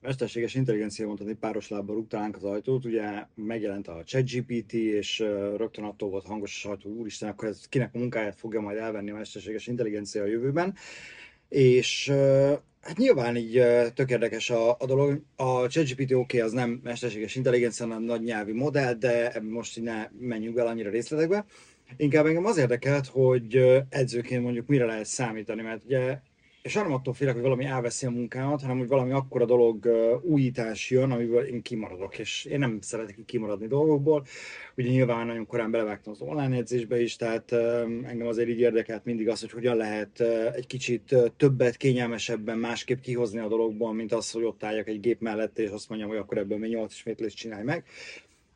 mesterséges 0.00 0.54
intelligencia 0.54 1.06
mondhatni 1.06 1.34
páros 1.34 1.68
lábbal 1.68 1.94
rúgtalánk 1.94 2.36
az 2.36 2.44
ajtót, 2.44 2.84
ugye 2.84 3.24
megjelent 3.34 3.88
a 3.88 4.02
ChatGPT, 4.04 4.72
és 4.72 5.18
rögtön 5.56 5.84
attól 5.84 6.10
volt 6.10 6.26
hangos 6.26 6.56
a 6.56 6.58
sajtó, 6.58 6.90
úristen, 6.90 7.28
akkor 7.28 7.48
ez 7.48 7.68
kinek 7.68 7.94
a 7.94 7.98
munkáját 7.98 8.36
fogja 8.36 8.60
majd 8.60 8.78
elvenni 8.78 9.10
a 9.10 9.14
mesterséges 9.14 9.66
intelligencia 9.66 10.22
a 10.22 10.26
jövőben. 10.26 10.74
És 11.48 12.08
hát 12.80 12.96
nyilván 12.96 13.36
így 13.36 13.62
tök 13.94 14.10
érdekes 14.10 14.50
a, 14.50 14.70
a 14.70 14.86
dolog. 14.86 15.22
A 15.36 15.66
ChatGPT 15.66 16.00
oké, 16.00 16.14
okay, 16.14 16.40
az 16.40 16.52
nem 16.52 16.80
mesterséges 16.82 17.34
intelligencia, 17.34 17.86
hanem 17.86 18.02
nagy 18.02 18.22
nyelvi 18.22 18.52
modell, 18.52 18.94
de 18.94 19.40
most 19.40 19.78
így 19.78 19.84
ne 19.84 20.08
menjünk 20.18 20.58
el 20.58 20.66
annyira 20.66 20.90
részletekbe. 20.90 21.44
Inkább 21.96 22.26
engem 22.26 22.44
az 22.44 22.56
érdekelt, 22.56 23.06
hogy 23.06 23.56
edzőként 23.88 24.42
mondjuk 24.42 24.66
mire 24.66 24.84
lehet 24.84 25.06
számítani, 25.06 25.62
mert 25.62 25.84
ugye 25.84 26.18
és 26.62 26.74
nem 26.74 26.92
attól 26.92 27.14
félek, 27.14 27.34
hogy 27.34 27.42
valami 27.42 27.64
elveszi 27.64 28.06
a 28.06 28.10
munkámat, 28.10 28.60
hanem 28.60 28.78
hogy 28.78 28.88
valami 28.88 29.10
akkora 29.10 29.44
dolog 29.44 29.86
újítás 30.22 30.90
jön, 30.90 31.10
amiből 31.10 31.44
én 31.44 31.62
kimaradok, 31.62 32.18
és 32.18 32.44
én 32.44 32.58
nem 32.58 32.78
szeretek 32.80 33.18
kimaradni 33.26 33.66
dolgokból. 33.66 34.24
Ugye 34.76 34.88
nyilván 34.88 35.26
nagyon 35.26 35.46
korán 35.46 35.70
belevágtam 35.70 36.12
az 36.12 36.20
online 36.20 36.56
edzésbe 36.56 37.00
is, 37.00 37.16
tehát 37.16 37.52
engem 38.02 38.26
azért 38.26 38.48
így 38.48 38.60
érdekelt 38.60 39.04
mindig 39.04 39.28
az, 39.28 39.40
hogy 39.40 39.50
hogyan 39.50 39.76
lehet 39.76 40.20
egy 40.54 40.66
kicsit 40.66 41.14
többet, 41.36 41.76
kényelmesebben, 41.76 42.58
másképp 42.58 43.00
kihozni 43.00 43.38
a 43.38 43.48
dologból, 43.48 43.94
mint 43.94 44.12
az, 44.12 44.30
hogy 44.30 44.44
ott 44.44 44.64
álljak 44.64 44.88
egy 44.88 45.00
gép 45.00 45.20
mellett, 45.20 45.58
és 45.58 45.70
azt 45.70 45.88
mondjam, 45.88 46.10
hogy 46.10 46.18
akkor 46.18 46.38
ebből 46.38 46.58
még 46.58 46.70
8 46.70 46.92
ismétlést 46.92 47.36
csinálj 47.36 47.64
meg. 47.64 47.84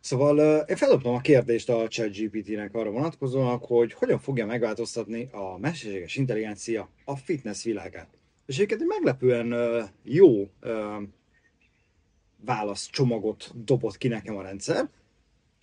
Szóval 0.04 0.58
én 0.58 0.76
feldobtam 0.76 1.14
a 1.14 1.20
kérdést 1.20 1.68
a 1.68 1.88
ChatGPT-nek 1.88 2.74
arra 2.74 2.90
vonatkozóan, 2.90 3.58
hogy 3.58 3.92
hogyan 3.92 4.18
fogja 4.18 4.46
megváltoztatni 4.46 5.28
a 5.32 5.58
mesterséges 5.58 6.16
intelligencia 6.16 6.88
a 7.04 7.16
fitness 7.16 7.64
világát. 7.64 8.08
És 8.46 8.54
egyébként 8.54 8.80
egy 8.80 8.86
meglepően 8.86 9.54
jó 10.02 10.50
válaszcsomagot 12.44 13.64
dobott 13.64 13.96
ki 13.96 14.08
nekem 14.08 14.36
a 14.36 14.42
rendszer. 14.42 14.88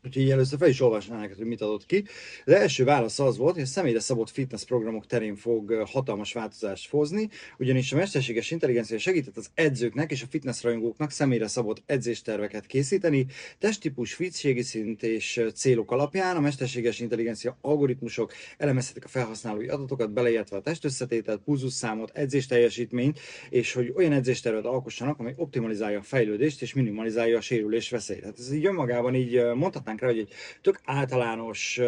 Úgyhogy 0.05 0.29
először 0.29 0.59
fel 0.59 0.69
is 0.69 0.81
olvasnám 0.81 1.19
neked, 1.19 1.37
hogy 1.37 1.45
mit 1.45 1.61
adott 1.61 1.85
ki. 1.85 2.03
Az 2.45 2.53
első 2.53 2.83
válasz 2.83 3.19
az 3.19 3.37
volt, 3.37 3.53
hogy 3.53 3.63
a 3.63 3.65
személyre 3.65 3.99
szabott 3.99 4.29
fitness 4.29 4.63
programok 4.63 5.05
terén 5.05 5.35
fog 5.35 5.71
hatalmas 5.85 6.33
változást 6.33 6.89
hozni, 6.89 7.29
ugyanis 7.57 7.91
a 7.91 7.95
mesterséges 7.95 8.51
intelligencia 8.51 8.97
segített 8.97 9.37
az 9.37 9.49
edzőknek 9.53 10.11
és 10.11 10.23
a 10.23 10.25
fitness 10.29 10.63
rajongóknak 10.63 11.11
személyre 11.11 11.47
szabott 11.47 11.83
edzésterveket 11.85 12.65
készíteni, 12.65 13.25
testtípus, 13.59 14.13
fitségi 14.13 14.61
szint 14.61 15.03
és 15.03 15.41
célok 15.53 15.91
alapján 15.91 16.35
a 16.35 16.39
mesterséges 16.39 16.99
intelligencia 16.99 17.57
algoritmusok 17.61 18.33
elemezhetik 18.57 19.05
a 19.05 19.07
felhasználói 19.07 19.67
adatokat, 19.67 20.13
beleértve 20.13 20.57
a 20.57 20.61
testösszetételt, 20.61 21.41
pulzusszámot, 21.41 22.11
edzésteljesítményt, 22.13 23.19
és 23.49 23.73
hogy 23.73 23.93
olyan 23.95 24.11
edzéstervet 24.11 24.65
alkossanak, 24.65 25.19
amely 25.19 25.33
optimalizálja 25.37 25.99
a 25.99 26.03
fejlődést 26.03 26.61
és 26.61 26.73
minimalizálja 26.73 27.37
a 27.37 27.41
sérülés 27.41 27.89
veszélyt. 27.89 28.23
Hát 28.23 28.39
ez 28.39 28.53
így 28.53 28.65
önmagában 28.65 29.15
így 29.15 29.43
mondhatnánk 29.55 29.90
mondhatnánk 29.91 29.99
rá, 29.99 30.07
hogy 30.07 30.19
egy 30.19 30.33
tök 30.61 30.81
általános 30.85 31.79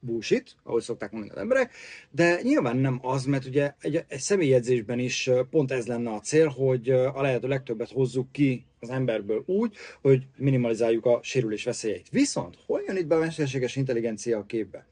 bullshit, 0.00 0.56
ahogy 0.62 0.82
szokták 0.82 1.10
mondani 1.10 1.32
az 1.32 1.38
emberek, 1.40 1.72
de 2.10 2.40
nyilván 2.42 2.76
nem 2.76 2.98
az, 3.02 3.24
mert 3.24 3.44
ugye 3.44 3.74
egy, 3.80 4.04
egy 4.08 4.20
személyedzésben 4.20 4.98
is 4.98 5.30
pont 5.50 5.70
ez 5.70 5.86
lenne 5.86 6.10
a 6.10 6.20
cél, 6.20 6.48
hogy 6.48 6.90
a 6.90 7.22
lehető 7.22 7.48
legtöbbet 7.48 7.90
hozzuk 7.90 8.32
ki 8.32 8.66
az 8.80 8.90
emberből 8.90 9.42
úgy, 9.46 9.76
hogy 10.00 10.26
minimalizáljuk 10.36 11.06
a 11.06 11.20
sérülés 11.22 11.64
veszélyeit. 11.64 12.08
Viszont 12.10 12.58
hol 12.66 12.82
jön 12.86 12.96
itt 12.96 13.06
be 13.06 13.14
a 13.14 13.18
mesterséges 13.18 13.76
intelligencia 13.76 14.38
a 14.38 14.44
képbe? 14.44 14.86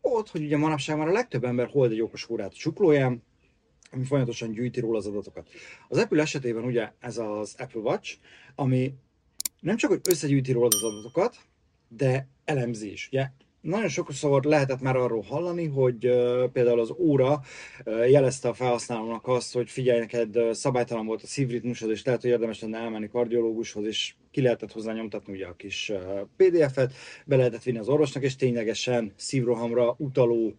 Ott, 0.00 0.28
hogy 0.28 0.42
ugye 0.42 0.56
manapság 0.56 0.96
már 0.96 1.08
a 1.08 1.12
legtöbb 1.12 1.44
ember 1.44 1.66
hold 1.66 1.92
egy 1.92 2.00
okos 2.00 2.28
órát 2.28 2.52
a 2.52 2.56
csuklóján, 2.56 3.22
ami 3.92 4.04
folyamatosan 4.04 4.52
gyűjti 4.52 4.80
róla 4.80 4.98
az 4.98 5.06
adatokat. 5.06 5.48
Az 5.88 5.98
Apple 5.98 6.22
esetében 6.22 6.64
ugye 6.64 6.92
ez 7.00 7.18
az 7.18 7.54
Apple 7.58 7.80
Watch, 7.80 8.16
ami 8.54 8.94
nem 9.60 9.76
csak, 9.76 9.90
hogy 9.90 10.00
összegyűjti 10.08 10.52
róla 10.52 10.66
az 10.66 10.82
adatokat, 10.82 11.36
de 11.88 12.28
elemzi 12.44 12.92
is. 12.92 13.08
Ugye 13.12 13.26
nagyon 13.60 13.88
sokszor 13.88 14.44
lehetett 14.44 14.80
már 14.80 14.96
arról 14.96 15.22
hallani, 15.22 15.66
hogy 15.66 16.06
uh, 16.06 16.44
például 16.44 16.80
az 16.80 16.90
óra 16.98 17.40
uh, 17.84 18.10
jelezte 18.10 18.48
a 18.48 18.54
felhasználónak 18.54 19.28
azt, 19.28 19.52
hogy 19.52 19.70
figyelj, 19.70 19.98
neked 19.98 20.36
uh, 20.36 20.50
szabálytalan 20.50 21.06
volt 21.06 21.22
a 21.22 21.26
szívritmusod, 21.26 21.90
és 21.90 22.04
lehet, 22.04 22.20
hogy 22.20 22.30
érdemes 22.30 22.60
lenne 22.60 22.78
elmenni 22.78 23.08
kardiológushoz, 23.08 23.86
és 23.86 24.14
ki 24.30 24.42
lehetett 24.42 24.72
hozzá 24.72 24.92
nyomtatni 24.92 25.32
ugye 25.32 25.46
a 25.46 25.56
kis 25.56 25.92
PDF-et, 26.36 26.92
be 27.26 27.36
lehetett 27.36 27.62
vinni 27.62 27.78
az 27.78 27.88
orvosnak, 27.88 28.22
és 28.22 28.36
ténylegesen 28.36 29.12
szívrohamra 29.16 29.94
utaló 29.98 30.54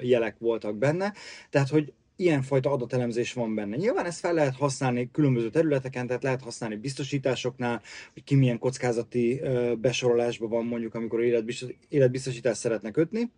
jelek 0.00 0.36
voltak 0.38 0.76
benne. 0.76 1.12
Tehát, 1.50 1.68
hogy 1.68 1.92
ilyenfajta 2.16 2.70
adatelemzés 2.70 3.32
van 3.32 3.54
benne. 3.54 3.76
Nyilván 3.76 4.06
ezt 4.06 4.18
fel 4.18 4.34
lehet 4.34 4.56
használni 4.56 5.10
különböző 5.10 5.50
területeken, 5.50 6.06
tehát 6.06 6.22
lehet 6.22 6.42
használni 6.42 6.76
biztosításoknál, 6.76 7.82
hogy 8.12 8.24
ki 8.24 8.34
milyen 8.34 8.58
kockázati 8.58 9.40
besorolásban 9.78 10.48
van 10.48 10.64
mondjuk, 10.64 10.94
amikor 10.94 11.22
életbiztosítást 11.88 12.60
szeretne 12.60 12.90
kötni, 12.90 13.30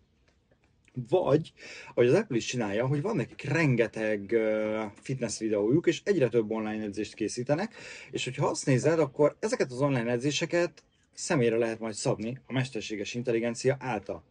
vagy, 1.09 1.53
ahogy 1.88 2.06
az 2.06 2.15
Apple 2.15 2.36
is 2.36 2.44
csinálja, 2.44 2.86
hogy 2.86 3.03
van 3.03 3.16
nekik 3.16 3.42
rengeteg 3.42 4.36
fitness 5.00 5.38
videójuk, 5.38 5.86
és 5.86 6.00
egyre 6.04 6.28
több 6.28 6.50
online 6.50 6.82
edzést 6.82 7.15
készítenek, 7.15 7.75
és 8.10 8.25
hogyha 8.25 8.47
azt 8.47 8.66
nézed, 8.66 8.98
akkor 8.98 9.36
ezeket 9.41 9.70
az 9.70 9.81
online 9.81 10.10
edzéseket 10.10 10.82
személyre 11.12 11.56
lehet 11.56 11.78
majd 11.78 11.94
szabni 11.94 12.41
a 12.47 12.53
mesterséges 12.53 13.15
intelligencia 13.15 13.76
által. 13.81 14.22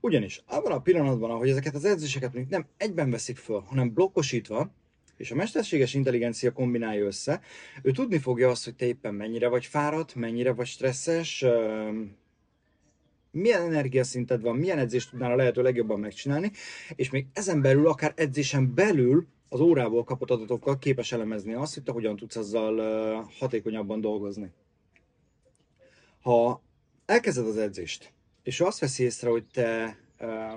Ugyanis 0.00 0.42
abban 0.46 0.72
a 0.72 0.80
pillanatban, 0.80 1.30
ahogy 1.30 1.48
ezeket 1.48 1.74
az 1.74 1.84
edzéseket 1.84 2.32
mondjuk 2.32 2.52
nem 2.52 2.66
egyben 2.76 3.10
veszik 3.10 3.36
föl, 3.36 3.60
hanem 3.60 3.92
blokkosítva, 3.92 4.70
és 5.16 5.30
a 5.30 5.34
mesterséges 5.34 5.94
intelligencia 5.94 6.52
kombinálja 6.52 7.04
össze, 7.04 7.40
ő 7.82 7.90
tudni 7.90 8.18
fogja 8.18 8.48
azt, 8.48 8.64
hogy 8.64 8.74
te 8.74 8.86
éppen 8.86 9.14
mennyire 9.14 9.48
vagy 9.48 9.66
fáradt, 9.66 10.14
mennyire 10.14 10.52
vagy 10.52 10.66
stresszes, 10.66 11.44
milyen 13.30 13.62
energiaszinted 13.62 14.40
van, 14.40 14.56
milyen 14.56 14.78
edzést 14.78 15.10
tudnál 15.10 15.32
a 15.32 15.36
lehető 15.36 15.62
legjobban 15.62 16.00
megcsinálni, 16.00 16.50
és 16.94 17.10
még 17.10 17.26
ezen 17.32 17.60
belül, 17.60 17.88
akár 17.88 18.12
edzésen 18.16 18.74
belül 18.74 19.26
az 19.48 19.60
órából 19.60 20.04
kapott 20.04 20.30
adatokkal 20.30 20.78
képes 20.78 21.12
elemezni 21.12 21.52
azt, 21.52 21.74
hogy 21.74 21.82
te 21.82 21.92
hogyan 21.92 22.16
tudsz 22.16 22.36
azzal 22.36 23.22
hatékonyabban 23.38 24.00
dolgozni. 24.00 24.50
Ha 26.20 26.62
elkezded 27.06 27.46
az 27.46 27.56
edzést, 27.56 28.12
és 28.42 28.60
azt 28.60 28.78
veszi 28.78 29.04
észre, 29.04 29.30
hogy 29.30 29.44
te 29.52 29.96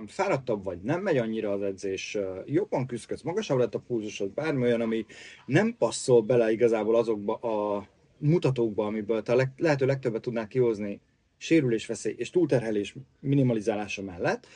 fáradtabb 0.08 0.64
vagy, 0.64 0.82
nem 0.82 1.02
megy 1.02 1.18
annyira 1.18 1.52
az 1.52 1.62
edzés, 1.62 2.18
jobban 2.46 2.86
küzdködsz, 2.86 3.22
magasabb 3.22 3.58
lett 3.58 3.76
a 3.76 3.80
pulzusod, 3.80 4.34
bármi 4.34 4.62
olyan, 4.62 4.82
ami 4.82 5.06
nem 5.46 5.76
passzol 5.78 6.22
bele 6.22 6.52
igazából 6.52 6.96
azokba 6.96 7.36
a 7.36 7.88
mutatókba, 8.18 8.86
amiből 8.86 9.22
te 9.22 9.32
a 9.32 9.36
leg, 9.36 9.52
lehető 9.58 9.86
legtöbbet 9.86 10.22
tudnál 10.22 10.48
kihozni 10.48 11.02
sérülésveszély 11.38 12.16
és 12.18 12.30
túlterhelés 12.30 12.96
minimalizálása 13.20 14.02
mellett, 14.02 14.48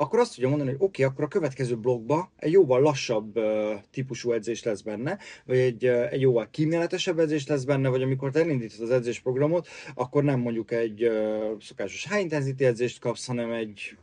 akkor 0.00 0.18
azt 0.18 0.34
tudja 0.34 0.48
mondani, 0.48 0.70
hogy 0.70 0.78
oké, 0.80 1.02
okay, 1.02 1.14
akkor 1.14 1.24
a 1.24 1.28
következő 1.28 1.76
blogba 1.76 2.32
egy 2.36 2.52
jóval 2.52 2.80
lassabb 2.80 3.36
uh, 3.36 3.44
típusú 3.90 4.32
edzés 4.32 4.62
lesz 4.62 4.80
benne, 4.80 5.18
vagy 5.44 5.58
egy, 5.58 5.84
uh, 5.86 6.12
egy 6.12 6.20
jóval 6.20 6.48
kíméletesebb 6.50 7.18
edzés 7.18 7.46
lesz 7.46 7.64
benne, 7.64 7.88
vagy 7.88 8.02
amikor 8.02 8.30
te 8.30 8.40
elindítod 8.40 8.80
az 8.80 8.90
edzésprogramot, 8.90 9.68
akkor 9.94 10.24
nem 10.24 10.40
mondjuk 10.40 10.70
egy 10.70 11.04
uh, 11.04 11.60
szokásos 11.60 12.08
high 12.08 12.20
intensity 12.22 12.64
edzést 12.64 13.00
kapsz, 13.00 13.26
hanem 13.26 13.52
egy 13.52 13.96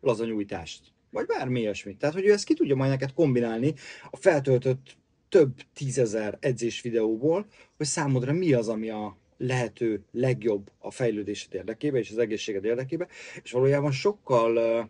laza 0.00 0.24
nyújtást. 0.24 0.82
Vagy 1.10 1.26
bármi 1.26 1.60
ilyesmit. 1.60 1.98
Tehát, 1.98 2.14
hogy 2.14 2.26
ő 2.26 2.32
ezt 2.32 2.44
ki 2.44 2.54
tudja 2.54 2.74
majd 2.74 2.90
neked 2.90 3.12
kombinálni 3.12 3.74
a 4.10 4.16
feltöltött 4.16 4.96
több 5.28 5.54
tízezer 5.72 6.36
edzés 6.40 6.80
videóból, 6.80 7.46
hogy 7.76 7.86
számodra 7.86 8.32
mi 8.32 8.52
az, 8.52 8.68
ami 8.68 8.90
a 8.90 9.16
lehető 9.36 10.04
legjobb 10.12 10.70
a 10.78 10.90
fejlődésed 10.90 11.54
érdekében 11.54 12.00
és 12.00 12.10
az 12.10 12.18
egészséged 12.18 12.64
érdekében, 12.64 13.08
és 13.42 13.52
valójában 13.52 13.92
sokkal 13.92 14.88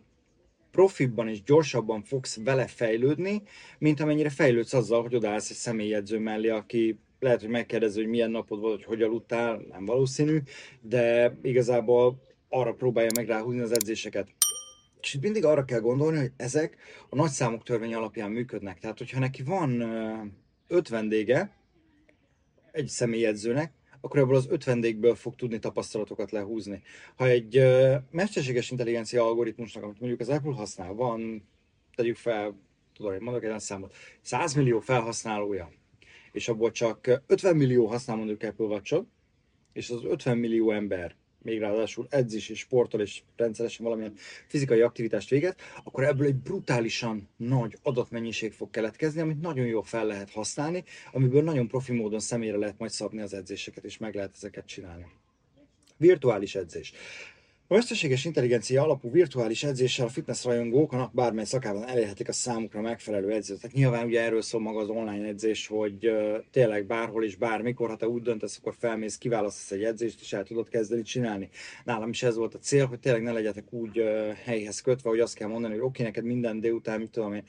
profibban 0.75 1.29
és 1.29 1.43
gyorsabban 1.43 2.03
fogsz 2.03 2.39
vele 2.45 2.67
fejlődni, 2.67 3.43
mint 3.79 4.01
amennyire 4.01 4.31
fejlődsz 4.31 4.73
azzal, 4.73 5.03
hogy 5.03 5.15
odaállsz 5.15 5.51
egy 5.51 5.57
személyedző 5.57 6.19
mellé, 6.19 6.49
aki 6.49 6.99
lehet, 7.21 7.41
hogy 7.41 7.51
megkérdezi, 7.51 8.01
hogy 8.01 8.11
milyen 8.11 8.31
napod 8.31 8.61
volt, 8.61 8.75
hogy 8.75 8.85
hogy 8.85 9.03
aludtál, 9.03 9.63
nem 9.71 9.85
valószínű, 9.85 10.39
de 10.81 11.37
igazából 11.43 12.23
arra 12.49 12.73
próbálja 12.73 13.11
meg 13.15 13.27
ráhúzni 13.27 13.61
az 13.61 13.73
edzéseket. 13.73 14.29
És 15.01 15.15
itt 15.15 15.23
mindig 15.23 15.45
arra 15.45 15.65
kell 15.65 15.81
gondolni, 15.81 16.19
hogy 16.19 16.33
ezek 16.37 16.77
a 17.09 17.17
nagyszámok 17.17 17.63
törvény 17.63 17.95
alapján 17.95 18.31
működnek. 18.31 18.79
Tehát, 18.79 18.99
hogyha 18.99 19.19
neki 19.19 19.43
van 19.43 19.83
öt 20.69 20.89
vendége, 20.89 21.57
egy 22.73 22.89
személyedzőnek, 22.89 23.73
akkor 24.05 24.21
ebből 24.21 24.37
az 24.37 24.47
öt 24.49 24.65
vendégből 24.65 25.15
fog 25.15 25.35
tudni 25.35 25.59
tapasztalatokat 25.59 26.31
lehúzni. 26.31 26.83
Ha 27.17 27.27
egy 27.27 27.63
mesterséges 28.11 28.71
intelligencia 28.71 29.25
algoritmusnak, 29.25 29.83
amit 29.83 30.01
mondjuk 30.01 30.21
az 30.21 30.29
Apple 30.29 30.55
használ, 30.55 30.93
van, 30.93 31.49
tegyük 31.95 32.17
fel, 32.17 32.57
tudom, 32.95 33.13
hogy 33.13 33.21
mondok 33.21 33.45
egy 33.45 33.61
számot, 33.61 33.95
100 34.21 34.55
millió 34.55 34.81
felhasználója, 34.81 35.73
és 36.33 36.49
abból 36.49 36.71
csak 36.71 37.23
50 37.27 37.57
millió 37.57 37.87
használ 37.87 38.17
mondjuk 38.17 38.43
Apple 38.43 38.67
watch 38.67 39.05
és 39.73 39.91
az 39.91 40.05
50 40.05 40.39
millió 40.39 40.71
ember 40.71 41.17
még 41.45 41.59
ráadásul 41.59 42.07
edzés 42.11 42.49
és 42.49 42.59
sportol 42.59 43.01
és 43.01 43.23
rendszeresen 43.37 43.85
valamilyen 43.85 44.15
fizikai 44.47 44.81
aktivitást 44.81 45.31
véget, 45.31 45.61
akkor 45.85 46.05
ebből 46.05 46.27
egy 46.27 46.37
brutálisan 46.37 47.29
nagy 47.37 47.79
adatmennyiség 47.83 48.53
fog 48.53 48.71
keletkezni, 48.71 49.21
amit 49.21 49.41
nagyon 49.41 49.67
jól 49.67 49.83
fel 49.83 50.07
lehet 50.07 50.31
használni, 50.31 50.85
amiből 51.13 51.43
nagyon 51.43 51.69
profi 51.69 51.93
módon 51.93 52.21
személyre 52.21 52.57
lehet 52.57 52.79
majd 52.79 52.91
szabni 52.91 53.21
az 53.21 53.35
edzéseket, 53.35 53.85
és 53.85 53.99
meg 53.99 54.15
lehet 54.15 54.33
ezeket 54.35 54.67
csinálni. 54.67 55.07
Virtuális 55.97 56.55
edzés. 56.55 56.93
A 57.69 57.75
mesterséges 57.75 58.25
intelligencia 58.25 58.83
alapú 58.83 59.11
virtuális 59.11 59.63
edzéssel 59.63 60.07
a 60.07 60.09
fitness 60.09 60.45
rajongók 60.45 60.93
a 60.93 60.97
nap 60.97 61.15
bármely 61.15 61.45
szakában 61.45 61.87
elérhetik 61.87 62.29
a 62.29 62.33
számukra 62.33 62.81
megfelelő 62.81 63.31
edzőt. 63.31 63.73
Nyilván 63.73 64.07
ugye 64.07 64.21
erről 64.21 64.43
szól 64.43 64.61
maga 64.61 64.81
az 64.81 64.89
online 64.89 65.27
edzés, 65.27 65.67
hogy 65.67 66.11
tényleg 66.51 66.87
bárhol 66.87 67.25
és 67.25 67.37
bármikor, 67.37 67.89
ha 67.89 67.97
te 67.97 68.09
úgy 68.09 68.23
döntesz, 68.23 68.59
akkor 68.59 68.75
felmész, 68.79 69.19
kiválasztasz 69.19 69.71
egy 69.71 69.85
edzést, 69.85 70.21
és 70.21 70.33
el 70.33 70.45
tudod 70.45 70.69
kezdeni 70.69 71.03
csinálni. 71.03 71.49
Nálam 71.85 72.09
is 72.09 72.23
ez 72.23 72.37
volt 72.37 72.55
a 72.55 72.59
cél, 72.59 72.87
hogy 72.87 73.01
tényleg 73.01 73.23
ne 73.23 73.33
legyetek 73.33 73.73
úgy 73.73 74.03
helyhez 74.45 74.81
kötve, 74.81 75.09
hogy 75.09 75.21
azt 75.21 75.35
kell 75.35 75.49
mondani, 75.49 75.73
hogy 75.75 75.83
oké, 75.83 75.89
okay, 75.89 76.07
neked 76.07 76.25
minden 76.25 76.61
délután, 76.61 77.01
mit 77.01 77.11
tudom 77.11 77.35
én, 77.35 77.45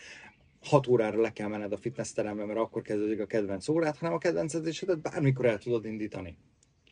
6 0.64 0.88
órára 0.88 1.22
le 1.22 1.32
kell 1.32 1.48
menned 1.48 1.72
a 1.72 1.78
fitness 1.78 2.12
terembe, 2.12 2.46
mert 2.46 2.60
akkor 2.60 2.82
kezdődik 2.82 3.20
a 3.20 3.26
kedvenc 3.26 3.68
órát, 3.68 3.98
hanem 3.98 4.14
a 4.14 4.18
kedvenc 4.18 4.54
edzésedet 4.54 5.02
bármikor 5.02 5.46
el 5.46 5.58
tudod 5.58 5.86
indítani. 5.86 6.38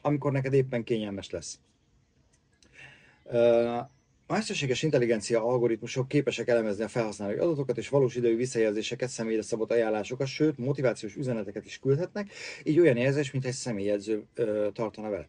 Amikor 0.02 0.32
neked 0.32 0.54
éppen 0.54 0.84
kényelmes 0.84 1.30
lesz. 1.30 1.60
Mesterséges 4.28 4.84
intelligencia 4.84 5.44
algoritmusok 5.44 6.08
képesek 6.08 6.48
elemezni 6.48 6.84
a 6.84 6.88
felhasználói 6.88 7.38
adatokat 7.38 7.78
és 7.78 7.90
valós 7.90 8.16
idejű 8.16 8.36
visszajelzéseket, 8.36 9.10
személyre 9.10 9.42
szabott 9.42 9.72
ajánlásokat, 9.72 10.28
sőt, 10.28 10.58
motivációs 10.58 11.16
üzeneteket 11.16 11.66
is 11.66 11.80
küldhetnek, 11.80 12.32
így 12.64 12.80
olyan 12.80 12.98
érzés, 12.98 13.32
mint 13.32 13.46
egy 13.46 13.54
személyedző 13.54 14.24
ö, 14.36 14.68
tartana 14.74 15.10
vele. 15.10 15.28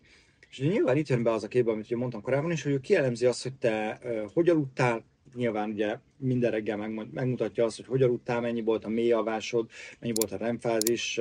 És 0.51 0.61
nyilván 0.61 0.97
itt 0.97 1.09
jön 1.09 1.23
be 1.23 1.33
az 1.33 1.45
a 1.45 1.49
képbe, 1.49 1.71
amit 1.71 1.85
ugye 1.85 1.97
mondtam 1.97 2.23
korábban 2.23 2.51
is, 2.51 2.63
hogy 2.63 2.73
ő 2.73 2.81
kielemzi 2.81 3.27
azt, 3.27 3.43
hogy 3.43 3.55
te 3.55 3.99
ö, 4.03 4.25
hogy 4.33 4.49
aludtál, 4.49 5.05
nyilván 5.35 5.71
ugye 5.71 5.99
minden 6.17 6.51
reggel 6.51 6.77
megmutatja 7.13 7.65
azt, 7.65 7.77
hogy 7.77 7.87
hogy 7.87 8.03
aludtál, 8.03 8.41
mennyi 8.41 8.63
volt 8.63 8.85
a 8.85 8.89
mély 8.89 9.13
alvásod, 9.13 9.69
mennyi 10.01 10.13
volt 10.21 10.33
a 10.33 10.45
remfázis, 10.45 11.21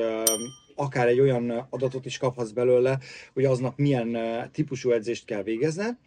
akár 0.76 1.08
egy 1.08 1.20
olyan 1.20 1.68
adatot 1.70 2.06
is 2.06 2.18
kaphatsz 2.18 2.52
belőle, 2.52 3.00
hogy 3.34 3.46
aznap 3.46 3.78
milyen 3.78 4.18
típusú 4.52 4.92
edzést 4.92 5.26
kell 5.26 5.44
végezned, 5.44 5.98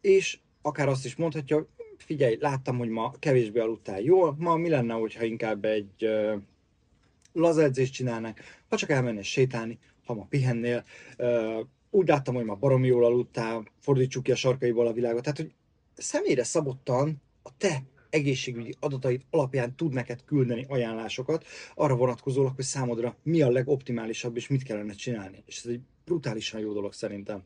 és 0.00 0.38
akár 0.62 0.88
azt 0.88 1.04
is 1.04 1.16
mondhatja, 1.16 1.66
figyelj, 1.96 2.36
láttam, 2.40 2.78
hogy 2.78 2.88
ma 2.88 3.12
kevésbé 3.18 3.58
aludtál 3.58 4.00
jól, 4.00 4.36
ma 4.38 4.56
mi 4.56 4.68
lenne, 4.68 4.94
hogyha 4.94 5.24
inkább 5.24 5.64
egy 5.64 6.04
uh, 6.04 6.34
laza 7.32 7.62
edzést 7.62 8.02
ha 8.68 8.76
csak 8.76 8.90
elmennél 8.90 9.22
sétálni, 9.22 9.78
ha 10.04 10.14
ma 10.14 10.26
pihennél, 10.28 10.84
uh, 11.18 11.66
úgy 11.90 12.08
láttam, 12.08 12.34
hogy 12.34 12.44
ma 12.44 12.54
baromi 12.54 12.86
jól 12.86 13.04
aludtál, 13.04 13.64
fordítsuk 13.80 14.22
ki 14.22 14.30
a 14.30 14.36
sarkaiból 14.36 14.86
a 14.86 14.92
világot. 14.92 15.22
Tehát, 15.22 15.38
hogy 15.38 15.52
személyre 15.94 16.44
szabottan 16.44 17.22
a 17.42 17.56
te 17.56 17.82
egészségügyi 18.10 18.74
adataid 18.80 19.22
alapján 19.30 19.76
tud 19.76 19.92
neked 19.92 20.24
küldeni 20.24 20.66
ajánlásokat 20.68 21.44
arra 21.74 21.96
vonatkozólag, 21.96 22.54
hogy 22.54 22.64
számodra 22.64 23.16
mi 23.22 23.42
a 23.42 23.50
legoptimálisabb 23.50 24.36
és 24.36 24.48
mit 24.48 24.62
kellene 24.62 24.92
csinálni. 24.92 25.42
És 25.46 25.58
ez 25.64 25.70
egy 25.70 25.80
brutálisan 26.04 26.60
jó 26.60 26.72
dolog 26.72 26.92
szerintem. 26.92 27.42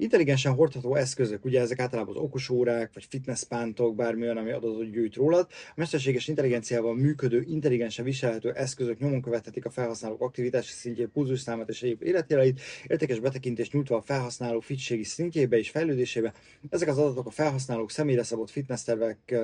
Intelligensen 0.00 0.54
hordható 0.54 0.94
eszközök, 0.94 1.44
ugye 1.44 1.60
ezek 1.60 1.78
általában 1.78 2.16
az 2.16 2.22
okosórák, 2.22 2.90
vagy 2.94 3.06
fitnesspántok, 3.08 3.94
bármi 3.94 4.22
olyan, 4.22 4.36
ami 4.36 4.50
adatot 4.50 4.90
gyűjt 4.90 5.14
rólad. 5.14 5.46
A 5.50 5.72
mesterséges 5.76 6.28
intelligenciával 6.28 6.94
működő, 6.94 7.44
intelligensen 7.46 8.04
viselhető 8.04 8.52
eszközök 8.52 8.98
nyomon 8.98 9.22
követhetik 9.22 9.64
a 9.64 9.70
felhasználók 9.70 10.20
aktivitási 10.20 10.72
szintjét, 10.72 11.08
pulzusszámát 11.08 11.68
és 11.68 11.82
egyéb 11.82 12.02
életjeleit, 12.02 12.60
értékes 12.86 13.20
betekintést 13.20 13.72
nyújtva 13.72 13.96
a 13.96 14.02
felhasználó 14.02 14.60
fitségi 14.60 15.04
szintjébe 15.04 15.58
és 15.58 15.70
fejlődésébe. 15.70 16.32
Ezek 16.70 16.88
az 16.88 16.98
adatok 16.98 17.26
a 17.26 17.30
felhasználók 17.30 17.90
személyre 17.90 18.22
szabott 18.22 18.50
fitness 18.50 18.82
tervek 18.82 19.34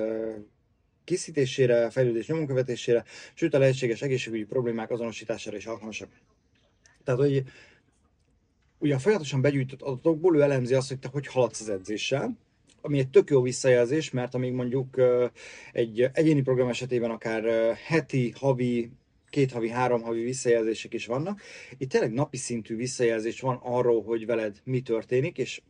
készítésére, 1.03 1.89
fejlődés 1.89 2.27
nyomon 2.27 2.47
követésére, 2.47 3.03
sőt 3.33 3.53
a 3.53 3.59
lehetséges 3.59 4.01
egészségügyi 4.01 4.43
problémák 4.43 4.91
azonosítására 4.91 5.57
is 5.57 5.65
alkalmasak. 5.65 6.09
Tehát, 7.03 7.19
hogy 7.19 7.43
ugye 8.85 8.95
a 8.95 8.99
folyamatosan 8.99 9.41
begyűjtött 9.41 9.81
adatokból 9.81 10.37
ő 10.37 10.41
elemzi 10.41 10.73
azt, 10.73 10.87
hogy 10.87 10.99
te 10.99 11.07
hogy 11.11 11.27
haladsz 11.27 11.61
az 11.61 11.69
edzéssel, 11.69 12.37
ami 12.81 12.99
egy 12.99 13.09
tök 13.09 13.29
jó 13.29 13.41
visszajelzés, 13.41 14.11
mert 14.11 14.35
amíg 14.35 14.53
mondjuk 14.53 15.01
egy 15.71 16.09
egyéni 16.13 16.41
program 16.41 16.69
esetében 16.69 17.09
akár 17.09 17.73
heti, 17.85 18.33
havi, 18.39 18.91
két 19.29 19.51
havi, 19.51 19.69
három 19.69 20.01
havi 20.01 20.23
visszajelzések 20.23 20.93
is 20.93 21.05
vannak. 21.05 21.41
Itt 21.77 21.89
tényleg 21.89 22.11
napi 22.11 22.37
szintű 22.37 22.75
visszajelzés 22.75 23.39
van 23.41 23.59
arról, 23.63 24.03
hogy 24.03 24.25
veled 24.25 24.57
mi 24.63 24.81
történik, 24.81 25.37
és 25.37 25.61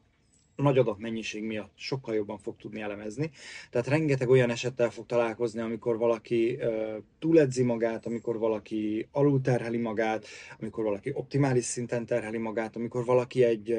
nagy 0.55 0.77
adatmennyiség 0.77 1.43
miatt 1.43 1.71
sokkal 1.75 2.15
jobban 2.15 2.37
fog 2.37 2.55
tudni 2.57 2.81
elemezni. 2.81 3.31
Tehát 3.69 3.87
rengeteg 3.87 4.29
olyan 4.29 4.49
esettel 4.49 4.89
fog 4.89 5.05
találkozni, 5.05 5.61
amikor 5.61 5.97
valaki 5.97 6.57
uh, 6.61 6.95
túledzi 7.19 7.63
magát, 7.63 8.05
amikor 8.05 8.37
valaki 8.37 9.07
alulterheli 9.11 9.77
magát, 9.77 10.25
amikor 10.59 10.83
valaki 10.83 11.11
optimális 11.13 11.63
szinten 11.63 12.05
terheli 12.05 12.37
magát, 12.37 12.75
amikor 12.75 13.05
valaki 13.05 13.43
egy 13.43 13.75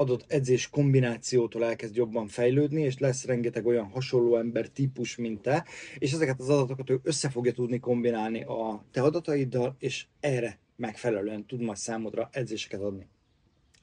adott 0.00 0.24
edzés 0.28 0.68
kombinációtól 0.68 1.64
elkezd 1.64 1.96
jobban 1.96 2.26
fejlődni, 2.26 2.82
és 2.82 2.98
lesz 2.98 3.24
rengeteg 3.24 3.66
olyan 3.66 3.88
hasonló 3.88 4.36
ember 4.36 4.68
típus, 4.68 5.16
mint 5.16 5.42
te, 5.42 5.64
és 5.98 6.12
ezeket 6.12 6.40
az 6.40 6.48
adatokat 6.48 6.90
ő 6.90 7.00
össze 7.02 7.28
fogja 7.30 7.52
tudni 7.52 7.78
kombinálni 7.78 8.42
a 8.42 8.84
te 8.90 9.02
adataiddal, 9.02 9.76
és 9.78 10.06
erre 10.20 10.58
megfelelően 10.76 11.46
tud 11.46 11.60
majd 11.60 11.78
számodra 11.78 12.28
edzéseket 12.32 12.80
adni 12.80 13.08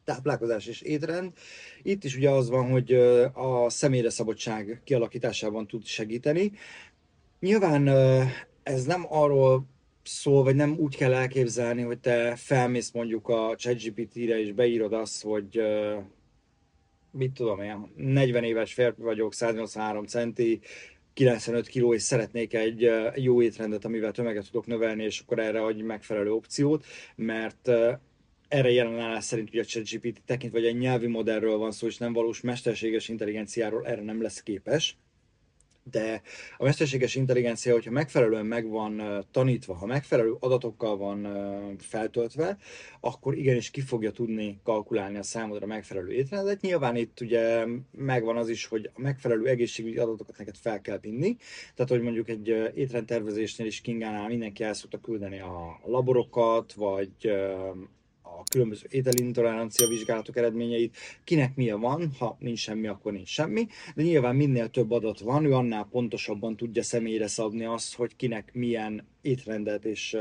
táplálkozás 0.07 0.65
és 0.68 0.81
étrend. 0.81 1.31
Itt 1.83 2.04
is 2.04 2.15
ugye 2.15 2.30
az 2.30 2.50
van, 2.50 2.71
hogy 2.71 2.94
a 3.33 3.69
személyre 3.69 4.09
szabadság 4.09 4.81
kialakításában 4.83 5.68
tud 5.68 5.86
segíteni. 5.86 6.51
Nyilván 7.39 7.88
ez 8.63 8.86
nem 8.86 9.06
arról 9.09 9.65
szól, 10.04 10.44
vagy 10.44 10.56
nem 10.56 10.75
úgy 10.80 10.95
kell 10.95 11.13
elképzelni, 11.13 11.81
hogy 11.81 12.00
te 12.00 12.36
felmész 12.36 12.92
mondjuk 12.92 13.27
a 13.27 13.56
ChatGPT-re 13.57 14.39
és 14.39 14.51
beírod 14.51 14.94
azt, 14.94 15.24
hogy 15.24 15.62
mit 17.12 17.31
tudom 17.31 17.62
én, 17.62 17.92
40 17.95 18.44
éves 18.44 18.74
férfi 18.74 19.01
vagyok, 19.01 19.33
183 19.33 20.06
centi, 20.06 20.60
95 21.13 21.68
kg, 21.68 21.94
és 21.94 22.01
szeretnék 22.01 22.53
egy 22.53 22.89
jó 23.15 23.42
étrendet, 23.42 23.86
amivel 23.86 24.12
tömeget 24.12 24.45
tudok 24.45 24.65
növelni, 24.65 25.03
és 25.03 25.19
akkor 25.19 25.39
erre 25.39 25.63
adj 25.63 25.81
megfelelő 25.81 26.31
opciót, 26.31 26.86
mert 27.15 27.69
erre 28.47 28.71
jelen 28.71 28.99
állás 28.99 29.23
szerint 29.23 29.49
ugye 29.49 29.61
a 29.61 29.65
ChatGPT 29.65 30.21
tekintve, 30.25 30.59
vagy 30.59 30.67
egy 30.67 30.77
nyelvi 30.77 31.07
modellről 31.07 31.57
van 31.57 31.71
szó, 31.71 31.88
és 31.88 31.97
nem 31.97 32.13
valós 32.13 32.41
mesterséges 32.41 33.09
intelligenciáról 33.09 33.85
erre 33.85 34.01
nem 34.01 34.21
lesz 34.21 34.44
képes. 34.44 34.97
De 35.91 36.21
a 36.57 36.63
mesterséges 36.63 37.15
intelligencia, 37.15 37.73
hogyha 37.73 37.91
megfelelően 37.91 38.45
meg 38.45 38.69
van 38.69 39.25
tanítva, 39.31 39.73
ha 39.73 39.85
megfelelő 39.85 40.35
adatokkal 40.39 40.97
van 40.97 41.27
feltöltve, 41.79 42.57
akkor 42.99 43.38
igenis 43.38 43.71
ki 43.71 43.81
fogja 43.81 44.11
tudni 44.11 44.59
kalkulálni 44.63 45.17
a 45.17 45.24
számodra 45.24 45.65
megfelelő 45.65 46.12
étrendet. 46.12 46.62
Nyilván 46.62 46.95
itt 46.95 47.22
ugye 47.22 47.65
megvan 47.91 48.38
az 48.38 48.50
is, 48.50 48.65
hogy 48.65 48.89
a 48.93 49.01
megfelelő 49.01 49.45
egészségügyi 49.45 49.98
adatokat 49.98 50.38
neked 50.38 50.55
fel 50.55 50.81
kell 50.81 51.00
vinni. 51.00 51.38
Tehát, 51.75 51.91
hogy 51.91 52.01
mondjuk 52.01 52.29
egy 52.29 52.48
étrendtervezésnél 52.75 53.67
is 53.67 53.81
Kingánál 53.81 54.27
mindenki 54.27 54.63
el 54.63 54.74
szokta 54.74 55.00
küldeni 55.00 55.39
a 55.39 55.79
laborokat, 55.86 56.74
vagy 56.74 57.31
a 58.39 58.43
különböző 58.51 58.86
ételintolerancia 58.89 59.88
vizsgálatok 59.88 60.38
eredményeit, 60.38 60.98
kinek 61.24 61.55
milyen 61.55 61.79
van, 61.79 62.12
ha 62.19 62.38
nincs 62.39 62.60
semmi, 62.60 62.88
akkor 62.88 63.12
nincs 63.12 63.29
semmi, 63.29 63.67
de 63.96 64.03
nyilván 64.03 64.36
minél 64.36 64.69
több 64.69 64.91
adat 64.91 65.19
van, 65.19 65.46
ő 65.46 65.53
annál 65.53 65.88
pontosabban 65.91 66.55
tudja 66.55 66.84
személyre 66.84 67.27
szabni 67.27 67.65
azt, 67.65 67.96
hogy 67.96 68.15
kinek 68.15 68.50
milyen 68.53 69.07
étrendet 69.22 69.86
és 69.86 70.17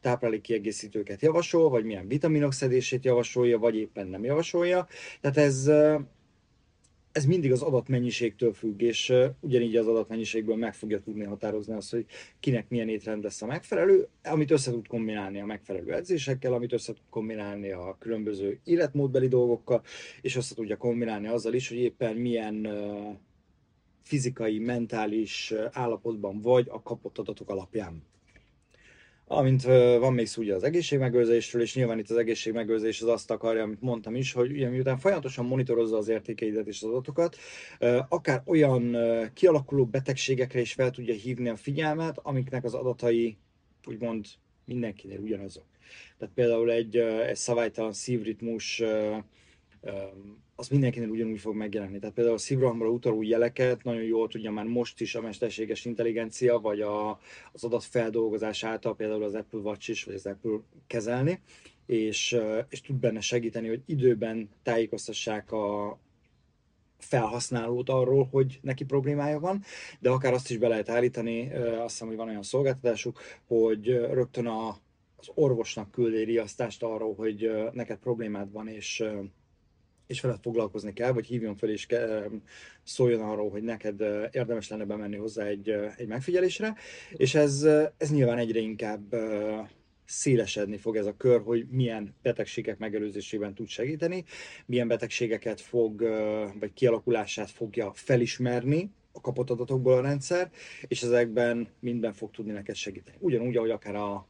táplálékkiegészítőket 0.00 1.22
javasol, 1.22 1.68
vagy 1.68 1.84
milyen 1.84 2.08
vitaminok 2.08 2.52
szedését 2.52 3.04
javasolja, 3.04 3.58
vagy 3.58 3.76
éppen 3.76 4.06
nem 4.06 4.24
javasolja. 4.24 4.86
Tehát 5.20 5.36
ez 5.36 5.70
ez 7.16 7.24
mindig 7.24 7.52
az 7.52 7.62
adatmennyiségtől 7.62 8.52
függ, 8.52 8.80
és 8.80 9.12
ugyanígy 9.40 9.76
az 9.76 9.86
adatmennyiségből 9.86 10.56
meg 10.56 10.74
fogja 10.74 11.00
tudni 11.00 11.24
határozni 11.24 11.74
azt, 11.74 11.90
hogy 11.90 12.06
kinek 12.40 12.68
milyen 12.68 12.88
étrend 12.88 13.22
lesz 13.22 13.42
a 13.42 13.46
megfelelő, 13.46 14.08
amit 14.24 14.50
össze 14.50 14.70
tud 14.70 14.86
kombinálni 14.86 15.40
a 15.40 15.46
megfelelő 15.46 15.94
edzésekkel, 15.94 16.52
amit 16.52 16.72
össze 16.72 16.92
tud 16.92 17.04
kombinálni 17.10 17.70
a 17.70 17.96
különböző 17.98 18.60
életmódbeli 18.64 19.28
dolgokkal, 19.28 19.82
és 20.20 20.36
össze 20.36 20.54
tudja 20.54 20.76
kombinálni 20.76 21.26
azzal 21.26 21.54
is, 21.54 21.68
hogy 21.68 21.78
éppen 21.78 22.16
milyen 22.16 22.68
fizikai, 24.02 24.58
mentális 24.58 25.54
állapotban 25.70 26.40
vagy 26.40 26.66
a 26.70 26.82
kapott 26.82 27.18
adatok 27.18 27.50
alapján. 27.50 28.02
Amint 29.28 29.62
van 29.98 30.12
még 30.12 30.26
szó 30.26 30.42
ugye 30.42 30.54
az 30.54 30.62
egészségmegőrzésről, 30.62 31.62
és 31.62 31.74
nyilván 31.74 31.98
itt 31.98 32.10
az 32.10 32.16
egészségmegőrzés 32.16 33.02
az 33.02 33.08
azt 33.08 33.30
akarja, 33.30 33.62
amit 33.62 33.80
mondtam 33.80 34.14
is, 34.14 34.32
hogy 34.32 34.50
ugye 34.50 34.68
miután 34.68 34.98
folyamatosan 34.98 35.46
monitorozza 35.46 35.96
az 35.96 36.08
értékeidet 36.08 36.66
és 36.66 36.82
az 36.82 36.88
adatokat, 36.88 37.36
akár 38.08 38.42
olyan 38.44 38.96
kialakuló 39.34 39.86
betegségekre 39.86 40.60
is 40.60 40.72
fel 40.72 40.90
tudja 40.90 41.14
hívni 41.14 41.48
a 41.48 41.56
figyelmet, 41.56 42.18
amiknek 42.22 42.64
az 42.64 42.74
adatai 42.74 43.36
úgymond 43.86 44.26
mindenkinél 44.64 45.18
ugyanazok. 45.18 45.66
Tehát 46.18 46.34
például 46.34 46.70
egy, 46.70 46.96
egy 46.96 47.36
szabálytalan 47.36 47.92
szívritmus 47.92 48.82
az 50.56 50.68
mindenkinél 50.68 51.08
ugyanúgy 51.08 51.40
fog 51.40 51.54
megjelenni. 51.54 51.98
Tehát 51.98 52.14
például 52.14 52.36
a 52.36 52.40
szívrohamra 52.40 52.88
utaló 52.88 53.22
jeleket 53.22 53.84
nagyon 53.84 54.02
jól 54.02 54.28
tudja 54.28 54.50
már 54.50 54.64
most 54.64 55.00
is 55.00 55.14
a 55.14 55.20
mesterséges 55.20 55.84
intelligencia, 55.84 56.58
vagy 56.58 56.80
a, 56.80 57.10
az 57.52 57.64
adatfeldolgozás 57.64 58.64
által 58.64 58.96
például 58.96 59.22
az 59.22 59.34
Apple 59.34 59.58
Watch 59.58 59.90
is, 59.90 60.04
vagy 60.04 60.14
az 60.14 60.26
Apple 60.26 60.58
kezelni, 60.86 61.40
és, 61.86 62.36
és 62.68 62.80
tud 62.80 62.96
benne 62.96 63.20
segíteni, 63.20 63.68
hogy 63.68 63.82
időben 63.86 64.48
tájékoztassák 64.62 65.52
a, 65.52 65.98
felhasználót 66.98 67.88
arról, 67.88 68.28
hogy 68.30 68.58
neki 68.62 68.84
problémája 68.84 69.40
van, 69.40 69.62
de 70.00 70.10
akár 70.10 70.32
azt 70.32 70.50
is 70.50 70.58
be 70.58 70.68
lehet 70.68 70.88
állítani, 70.88 71.52
azt 71.54 71.90
hiszem, 71.90 72.06
hogy 72.06 72.16
van 72.16 72.28
olyan 72.28 72.42
szolgáltatásuk, 72.42 73.20
hogy 73.46 73.86
rögtön 73.88 74.46
a, 74.46 74.68
az 75.16 75.30
orvosnak 75.34 75.90
küld 75.90 76.14
egy 76.14 76.24
riasztást 76.24 76.82
arról, 76.82 77.14
hogy 77.14 77.50
neked 77.72 77.98
problémád 77.98 78.52
van, 78.52 78.68
és 78.68 79.04
és 80.06 80.20
veled 80.20 80.38
foglalkozni 80.42 80.92
kell, 80.92 81.12
vagy 81.12 81.26
hívjon 81.26 81.56
fel 81.56 81.68
és 81.68 81.86
szóljon 82.82 83.20
arról, 83.20 83.50
hogy 83.50 83.62
neked 83.62 84.00
érdemes 84.30 84.68
lenne 84.68 84.84
bemenni 84.84 85.16
hozzá 85.16 85.44
egy, 85.44 85.68
egy 85.96 86.06
megfigyelésre, 86.06 86.74
és 87.10 87.34
ez, 87.34 87.62
ez 87.96 88.10
nyilván 88.10 88.38
egyre 88.38 88.58
inkább 88.58 89.14
szélesedni 90.04 90.76
fog 90.76 90.96
ez 90.96 91.06
a 91.06 91.16
kör, 91.16 91.40
hogy 91.40 91.66
milyen 91.70 92.14
betegségek 92.22 92.78
megelőzésében 92.78 93.54
tud 93.54 93.68
segíteni, 93.68 94.24
milyen 94.66 94.88
betegségeket 94.88 95.60
fog, 95.60 96.00
vagy 96.60 96.72
kialakulását 96.72 97.50
fogja 97.50 97.92
felismerni 97.94 98.90
a 99.12 99.20
kapott 99.20 99.50
adatokból 99.50 99.92
a 99.92 100.00
rendszer, 100.00 100.50
és 100.88 101.02
ezekben 101.02 101.68
mindben 101.80 102.12
fog 102.12 102.30
tudni 102.30 102.52
neked 102.52 102.74
segíteni. 102.74 103.16
Ugyanúgy, 103.20 103.56
ahogy 103.56 103.70
akár 103.70 103.94
a, 103.94 104.14
a 104.14 104.26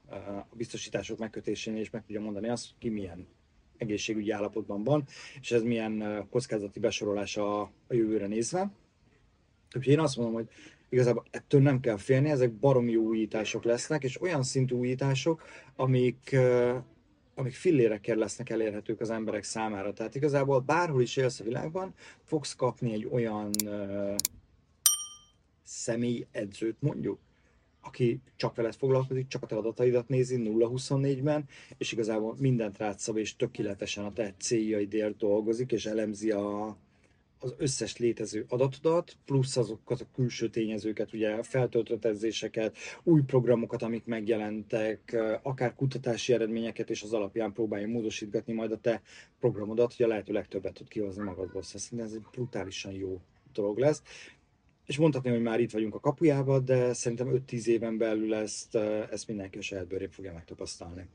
biztosítások 0.52 1.18
megkötésénél 1.18 1.80
is 1.80 1.90
meg 1.90 2.02
tudja 2.02 2.20
mondani 2.20 2.48
azt, 2.48 2.68
ki 2.78 2.88
milyen 2.88 3.26
egészségügyi 3.78 4.30
állapotban 4.30 4.84
van, 4.84 5.04
és 5.40 5.52
ez 5.52 5.62
milyen 5.62 6.26
kockázati 6.30 6.80
besorolása 6.80 7.60
a 7.60 7.70
jövőre 7.88 8.26
nézve. 8.26 8.70
Úgyhogy 9.66 9.92
én 9.92 10.00
azt 10.00 10.16
mondom, 10.16 10.34
hogy 10.34 10.48
igazából 10.88 11.24
ettől 11.30 11.60
nem 11.60 11.80
kell 11.80 11.96
félni, 11.96 12.30
ezek 12.30 12.52
baromi 12.52 12.96
újítások 12.96 13.64
lesznek, 13.64 14.02
és 14.02 14.20
olyan 14.20 14.42
szintű 14.42 14.74
újítások, 14.74 15.42
amik, 15.76 16.36
amik 17.34 17.54
fillérekkel 17.54 18.16
lesznek 18.16 18.50
elérhetők 18.50 19.00
az 19.00 19.10
emberek 19.10 19.42
számára. 19.42 19.92
Tehát 19.92 20.14
igazából 20.14 20.60
bárhol 20.60 21.02
is 21.02 21.16
élsz 21.16 21.40
a 21.40 21.44
világban, 21.44 21.94
fogsz 22.22 22.54
kapni 22.54 22.92
egy 22.92 23.08
olyan 23.10 23.50
uh, 23.64 24.14
személy 25.62 26.26
edzőt 26.30 26.76
mondjuk, 26.80 27.18
aki 27.86 28.20
csak 28.36 28.56
veled 28.56 28.74
foglalkozik, 28.74 29.26
csak 29.26 29.42
a 29.42 29.46
te 29.46 29.56
adataidat 29.56 30.08
nézi 30.08 30.36
0-24-ben, 30.44 31.44
és 31.78 31.92
igazából 31.92 32.34
mindent 32.38 32.78
rád 32.78 32.98
szab, 32.98 33.16
és 33.16 33.36
tökéletesen 33.36 34.04
a 34.04 34.12
te 34.12 34.34
céljaidért 34.38 35.16
dolgozik, 35.16 35.72
és 35.72 35.86
elemzi 35.86 36.30
a, 36.30 36.76
az 37.38 37.54
összes 37.58 37.96
létező 37.96 38.44
adatodat, 38.48 39.16
plusz 39.24 39.56
azokat 39.56 40.00
a 40.00 40.06
külső 40.14 40.48
tényezőket, 40.48 41.12
ugye 41.12 41.42
feltöltött 41.42 42.04
edzéseket, 42.04 42.76
új 43.02 43.20
programokat, 43.22 43.82
amik 43.82 44.04
megjelentek, 44.04 45.16
akár 45.42 45.74
kutatási 45.74 46.32
eredményeket, 46.32 46.90
és 46.90 47.02
az 47.02 47.12
alapján 47.12 47.52
próbálja 47.52 47.88
módosítgatni 47.88 48.52
majd 48.52 48.72
a 48.72 48.80
te 48.80 49.02
programodat, 49.40 49.94
hogy 49.96 50.06
a 50.06 50.08
lehető 50.08 50.32
legtöbbet 50.32 50.74
tud 50.74 50.88
kihozni 50.88 51.22
magadból. 51.22 51.62
Szóval 51.62 52.06
ez 52.06 52.12
egy 52.12 52.24
brutálisan 52.32 52.92
jó 52.92 53.20
dolog 53.52 53.78
lesz 53.78 54.02
és 54.86 54.98
mondhatni, 54.98 55.30
hogy 55.30 55.42
már 55.42 55.60
itt 55.60 55.72
vagyunk 55.72 55.94
a 55.94 56.00
kapujába, 56.00 56.58
de 56.58 56.92
szerintem 56.92 57.42
5-10 57.48 57.64
éven 57.66 57.98
belül 57.98 58.34
ezt, 58.34 58.74
ezt 59.10 59.26
mindenki 59.26 59.58
a 59.58 59.62
saját 59.62 59.86
bőrén 59.86 60.10
fogja 60.10 60.32
megtapasztalni. 60.32 61.08